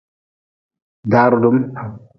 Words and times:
Da 1.11 1.21
rudm. 1.31 1.57